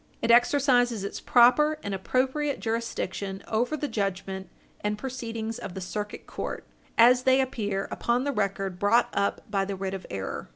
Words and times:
It 0.19 0.31
exercises 0.31 1.03
its 1.03 1.19
proper 1.21 1.77
and 1.83 1.93
appropriate 1.93 2.59
jurisdiction 2.59 3.43
over 3.47 3.77
the 3.77 3.87
judgment 3.87 4.49
and 4.83 4.97
proceedings 4.97 5.59
of 5.59 5.75
the 5.75 5.79
Circuit 5.79 6.25
Court, 6.25 6.65
as 6.97 7.21
they 7.21 7.39
appear 7.39 7.87
upon 7.91 8.23
the 8.23 8.31
record 8.31 8.79
brought 8.79 9.09
up 9.13 9.41
by 9.51 9.63
the 9.63 9.75
writ 9.75 9.93
of 9.93 10.07
error. 10.09 10.49